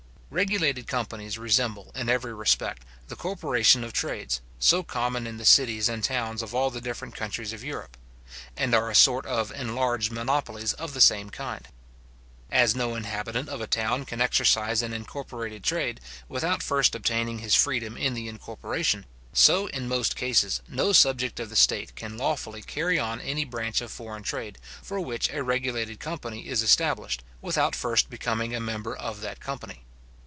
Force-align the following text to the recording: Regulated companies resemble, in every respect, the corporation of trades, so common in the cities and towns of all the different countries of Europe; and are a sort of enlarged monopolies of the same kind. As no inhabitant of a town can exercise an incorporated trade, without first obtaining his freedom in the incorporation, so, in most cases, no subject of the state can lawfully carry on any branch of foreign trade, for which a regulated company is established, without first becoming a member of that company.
Regulated 0.33 0.87
companies 0.87 1.37
resemble, 1.37 1.91
in 1.93 2.07
every 2.07 2.33
respect, 2.33 2.83
the 3.09 3.17
corporation 3.17 3.83
of 3.83 3.91
trades, 3.91 4.39
so 4.59 4.81
common 4.81 5.27
in 5.27 5.35
the 5.35 5.43
cities 5.43 5.89
and 5.89 6.01
towns 6.01 6.41
of 6.41 6.55
all 6.55 6.69
the 6.69 6.79
different 6.79 7.15
countries 7.17 7.51
of 7.51 7.65
Europe; 7.65 7.97
and 8.55 8.73
are 8.73 8.89
a 8.89 8.95
sort 8.95 9.25
of 9.25 9.51
enlarged 9.51 10.09
monopolies 10.09 10.71
of 10.71 10.93
the 10.93 11.01
same 11.01 11.29
kind. 11.31 11.67
As 12.49 12.73
no 12.73 12.95
inhabitant 12.95 13.49
of 13.49 13.59
a 13.59 13.67
town 13.67 14.05
can 14.05 14.21
exercise 14.21 14.81
an 14.81 14.93
incorporated 14.93 15.65
trade, 15.65 15.99
without 16.29 16.63
first 16.63 16.95
obtaining 16.95 17.39
his 17.39 17.53
freedom 17.53 17.97
in 17.97 18.13
the 18.13 18.29
incorporation, 18.29 19.05
so, 19.33 19.67
in 19.67 19.85
most 19.89 20.15
cases, 20.15 20.61
no 20.69 20.93
subject 20.93 21.41
of 21.41 21.49
the 21.49 21.57
state 21.57 21.93
can 21.97 22.15
lawfully 22.17 22.61
carry 22.61 22.97
on 22.97 23.19
any 23.19 23.43
branch 23.43 23.81
of 23.81 23.91
foreign 23.91 24.23
trade, 24.23 24.57
for 24.81 25.01
which 25.01 25.29
a 25.31 25.43
regulated 25.43 25.99
company 25.99 26.47
is 26.47 26.61
established, 26.61 27.21
without 27.41 27.75
first 27.75 28.09
becoming 28.09 28.55
a 28.55 28.61
member 28.61 28.95
of 28.95 29.19
that 29.19 29.41
company. 29.41 29.83